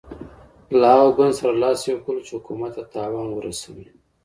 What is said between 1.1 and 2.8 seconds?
ګوند سره لاس یو کول چې حکومت